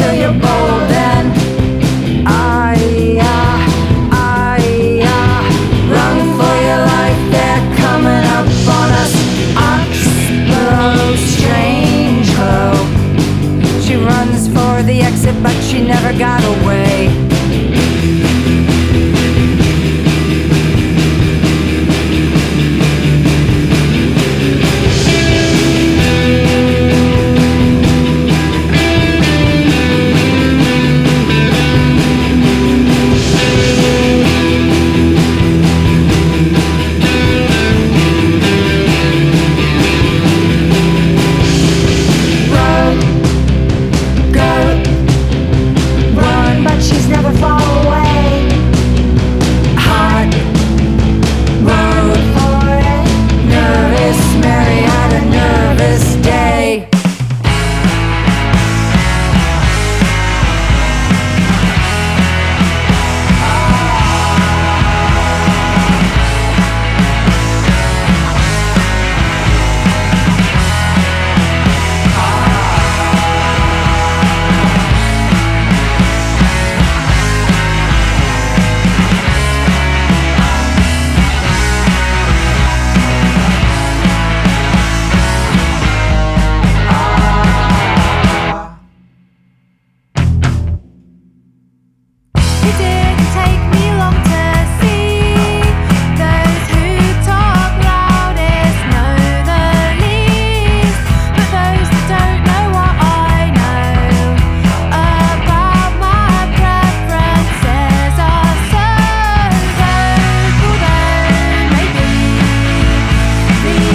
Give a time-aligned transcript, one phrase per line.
[0.00, 0.49] till you're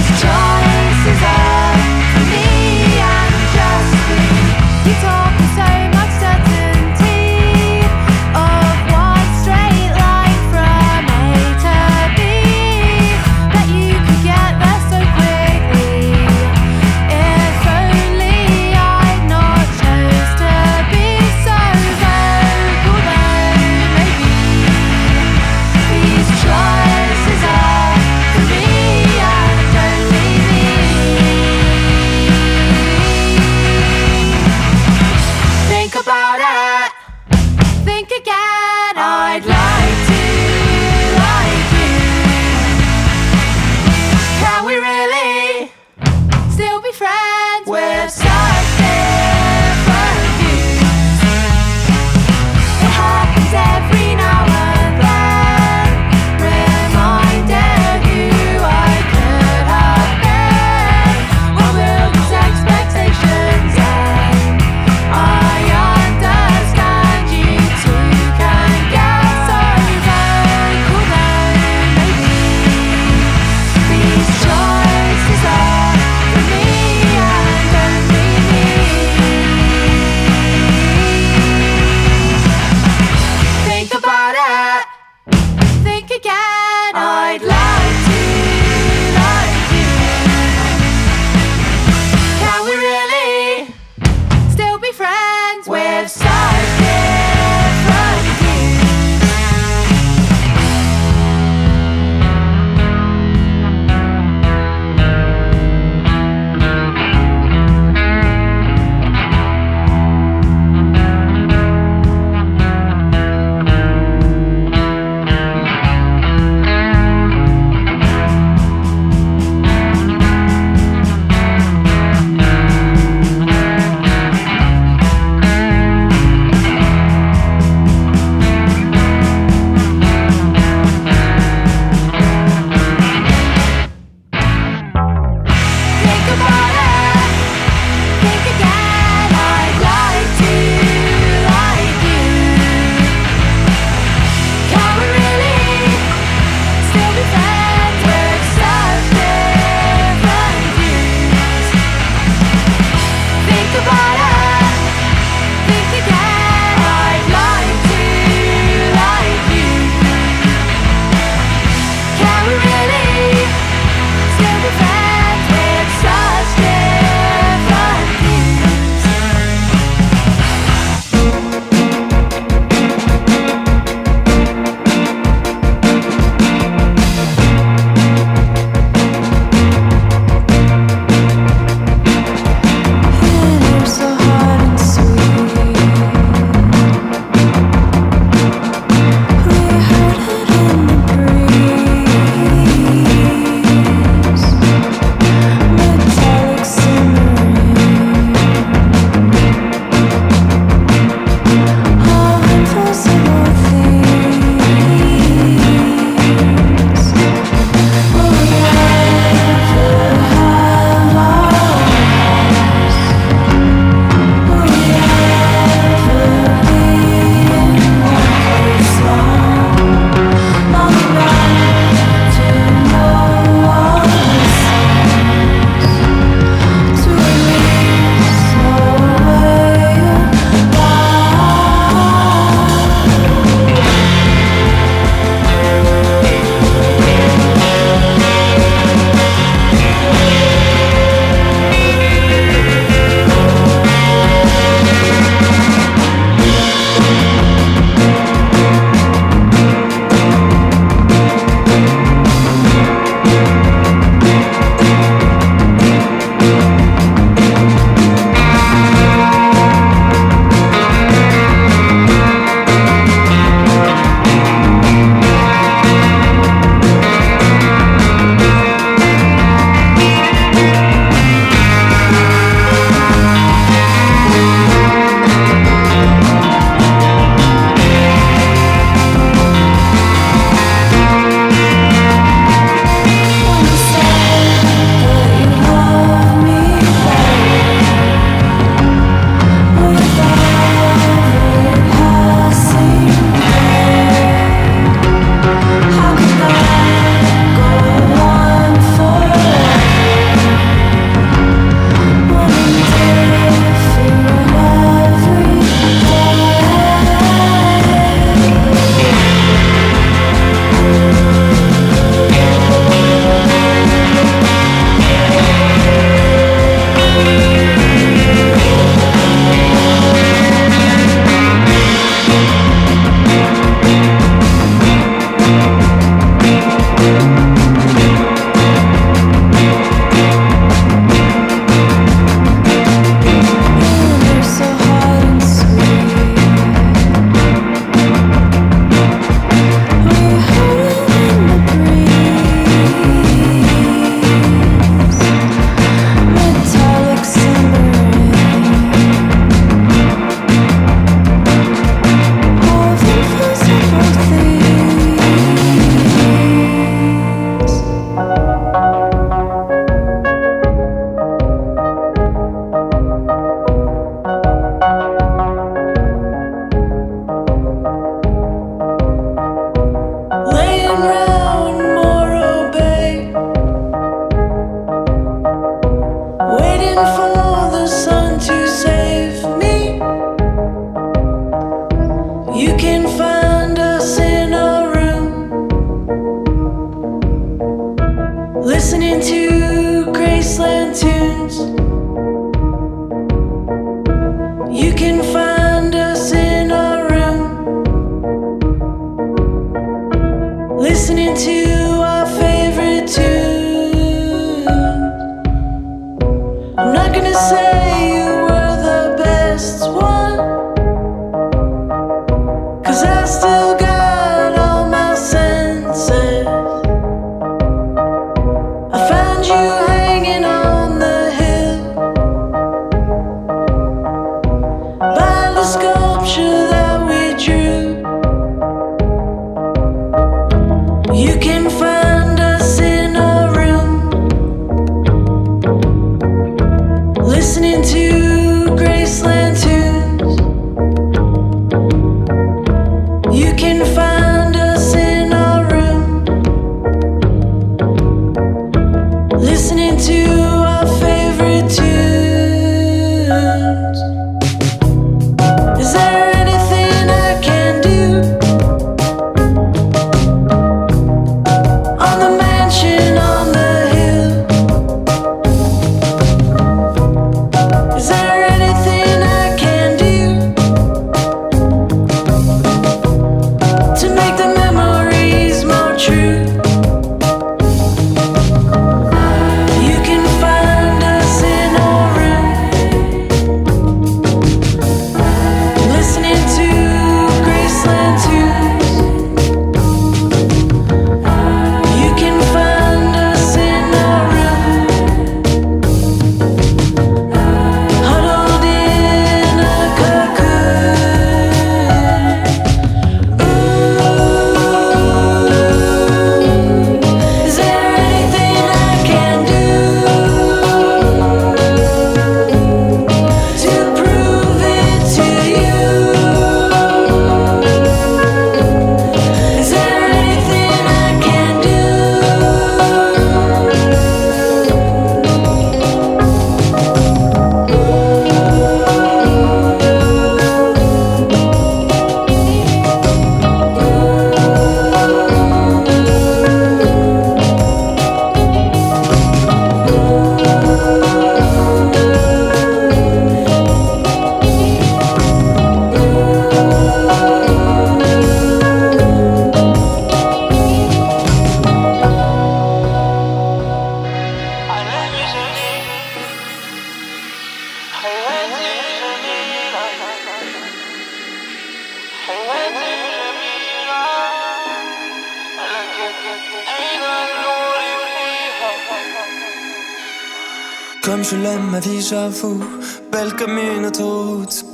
[0.09, 0.54] this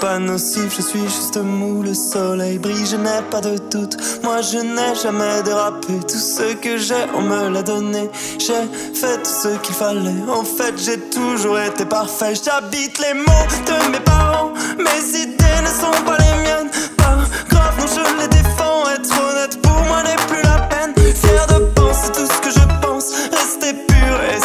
[0.03, 3.98] Je suis juste mou Le soleil brille je n'ai pas de doute.
[4.24, 5.93] Moi je n'ai jamais dérapé.
[6.00, 8.10] Tout ce que j'ai on me l'a donné.
[8.39, 8.63] J'ai
[8.96, 10.24] fait tout ce qu'il fallait.
[10.27, 12.34] En fait j'ai toujours été parfait.
[12.34, 14.53] J'habite les mots de mes parents.
[14.79, 16.72] Mes idées ne sont pas les miennes.
[16.98, 17.17] Pas
[17.50, 18.89] grave non je les défends.
[18.96, 20.21] Être honnête pour moi n'est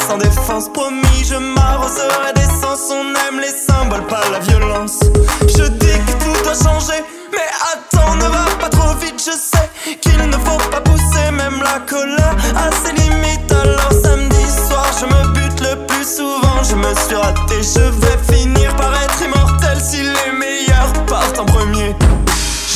[0.07, 4.99] sans défense Promis je m'arroserai d'essence On aime les symboles pas la violence.
[5.43, 9.19] Je dis que tout doit changer Mais attends ne va pas trop vite.
[9.19, 13.53] Je sais qu'il ne faut pas pousser Même la colère à ses limites.
[13.53, 16.63] Alors samedi soir je me bute le plus souvent.
[16.63, 21.47] Je me suis raté Je vais finir par être immortel Si les meilleurs partent en
[21.47, 21.95] premier.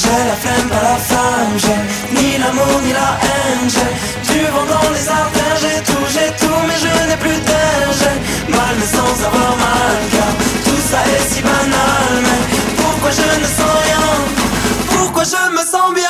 [0.02, 4.64] J'ai la flemme, pas la flamme, j'ai ni l'amour ni la haine, j'ai du vent
[4.64, 5.39] dans les artères,
[15.24, 16.09] je me sens bien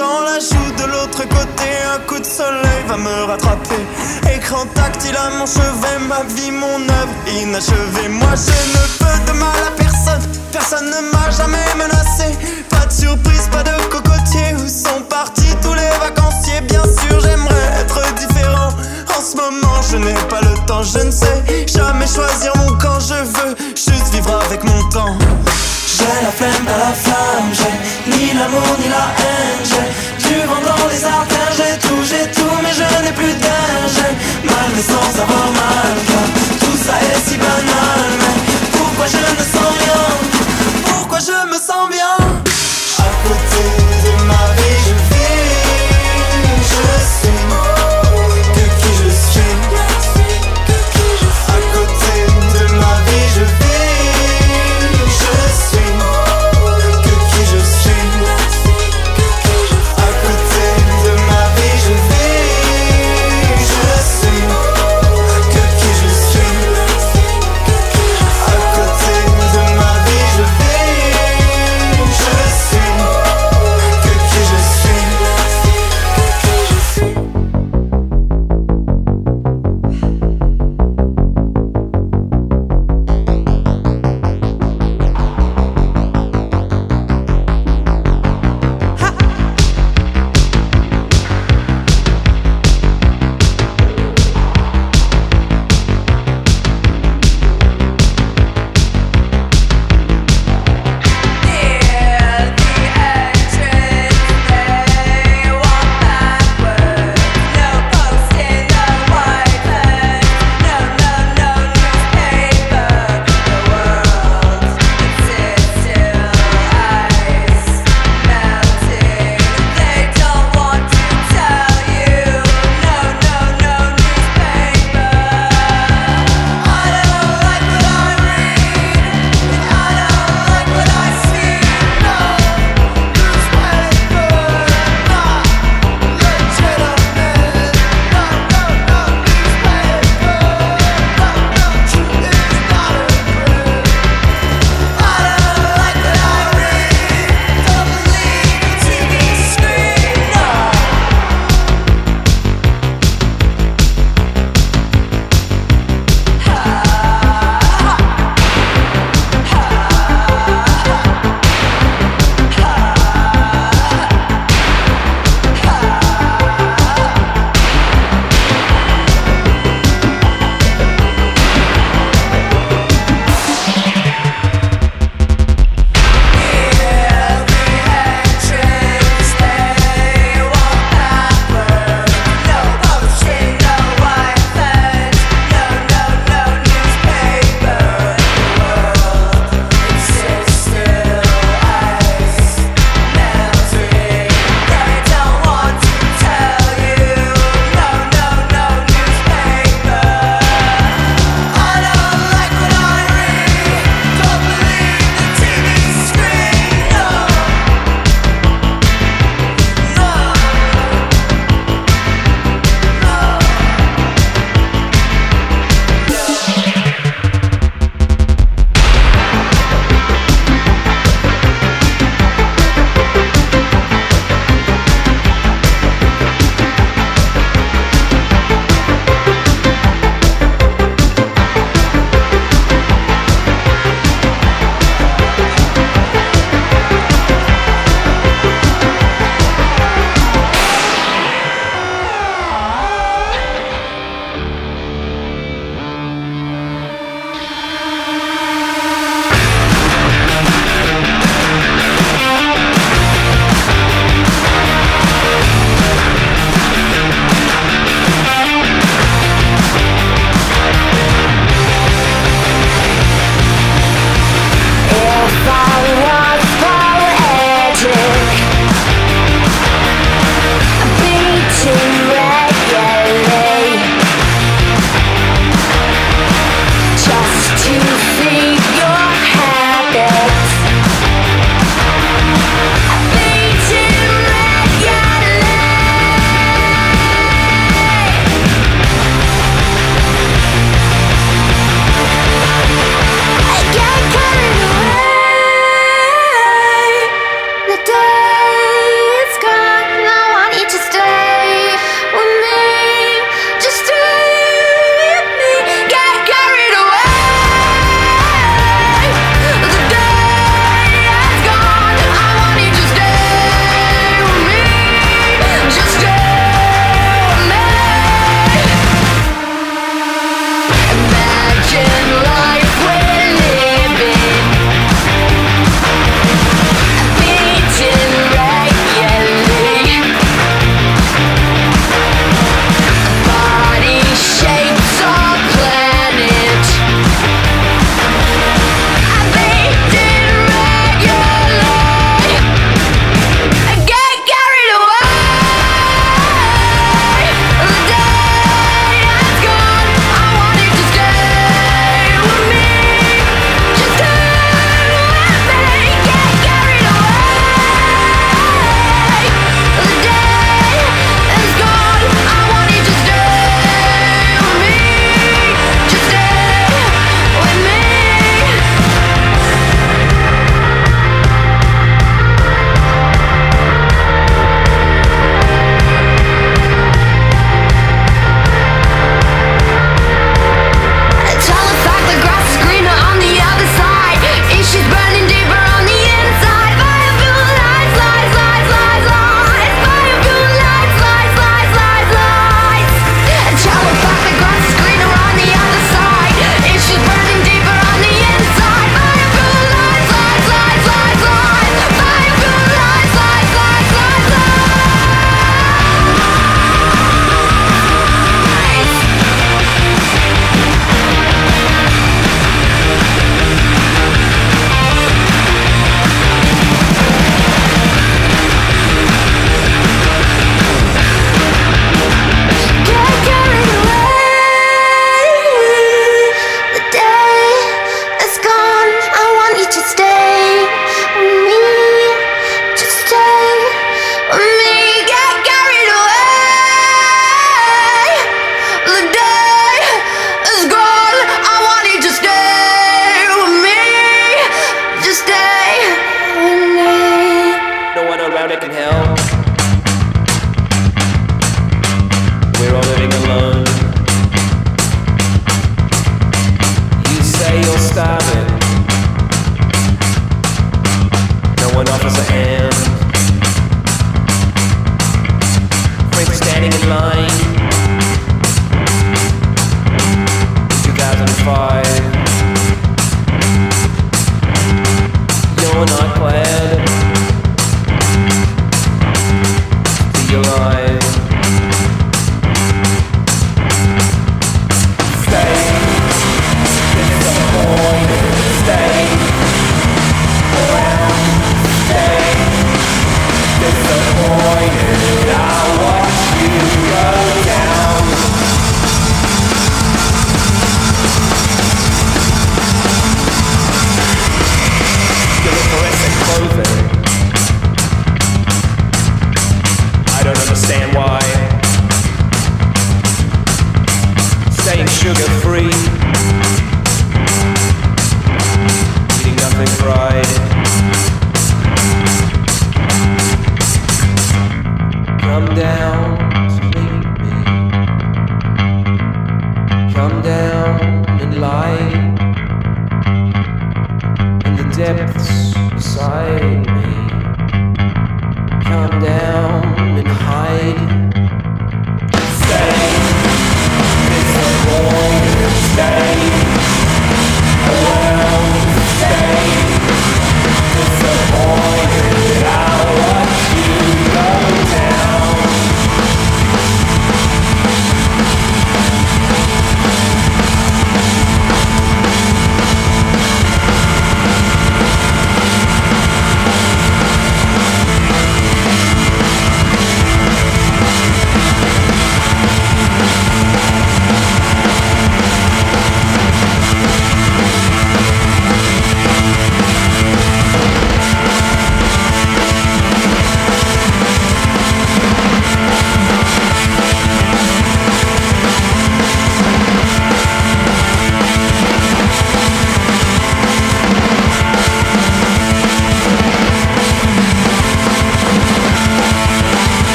[0.00, 1.68] tends la joue de l'autre côté.
[1.94, 3.82] Un coup de soleil va me rattraper.
[4.34, 5.98] Écran tactile à mon chevet.
[6.08, 8.08] Ma vie, mon œuvre inachevée.
[8.20, 8.79] Moi, je ne
[34.82, 35.19] songs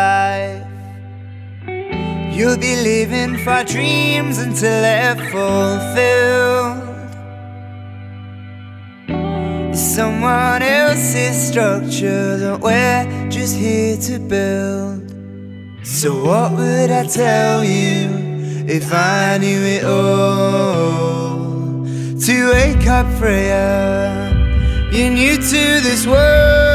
[0.00, 0.66] life.
[2.34, 6.80] You'll be living for dreams until they're fulfilled.
[9.70, 13.04] It's someone else's structure that we're
[13.36, 15.00] just here to build.
[15.98, 17.98] So, what would I tell you
[18.78, 21.30] if I knew it all?
[22.26, 23.68] To wake up, Freya.
[24.92, 26.69] You're new to this world.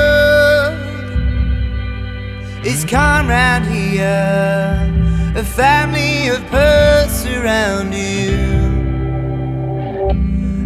[2.68, 4.92] It's calm round here.
[5.36, 8.34] A family of pearls surround you.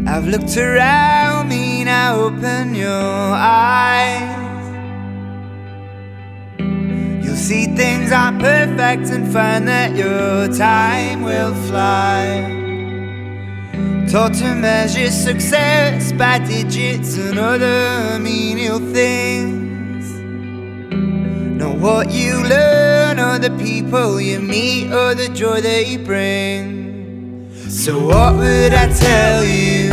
[0.08, 4.24] I've looked around me, now open your eyes.
[7.22, 12.48] You'll see things aren't perfect and find that your time will fly.
[14.10, 19.69] Taught to measure success by digits and other menial things.
[21.60, 27.52] Know what you learn, or the people you meet, or the joy they bring.
[27.68, 29.92] So, what would I tell you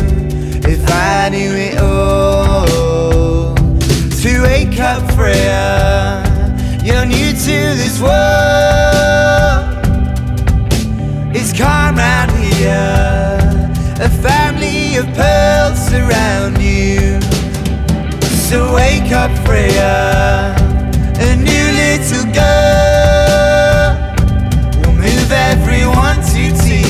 [0.62, 3.56] if I knew it all?
[4.22, 6.22] To wake up, Freya,
[6.84, 9.66] you're new to this world.
[11.34, 13.40] It's calm round here.
[13.98, 17.20] A family of pearls surround you.
[18.46, 20.55] So wake up, Freya,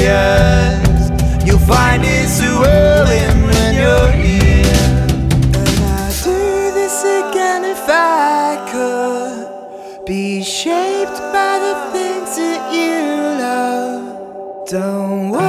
[0.07, 1.11] tears.
[1.47, 4.15] You'll find it's a whirlwind when you're.
[5.59, 6.41] And I'd do
[6.79, 10.05] this again if I could.
[10.07, 12.97] Be shaped by the things that you
[13.47, 14.69] love.
[14.69, 15.46] Don't worry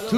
[0.00, 0.16] Ne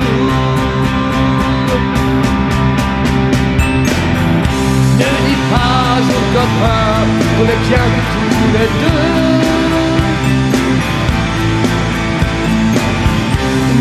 [5.27, 9.41] dis pas aux copains qu'on est bien tous les deux.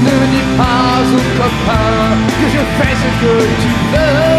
[0.04, 4.30] Ne dis pas aux copains que je fais ce que tu veux.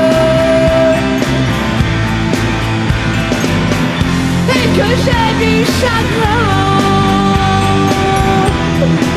[4.49, 6.61] Et que j'ai du chagrin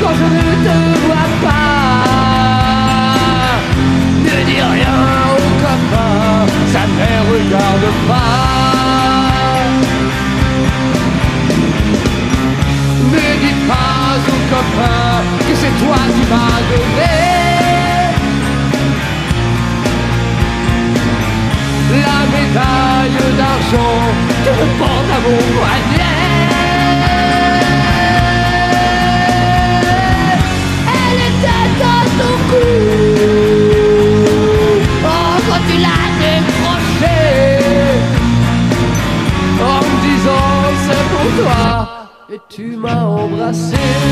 [0.02, 1.03] quand je ne te
[13.12, 17.14] Ne dis pas aux copains que c'est toi qui m'as donné
[22.06, 24.02] la médaille d'argent
[24.44, 26.23] que porte à mon poignet.
[43.54, 44.03] C'est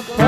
[0.00, 0.27] parler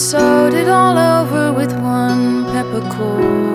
[0.00, 3.49] And sowed it all over with one peppercorn.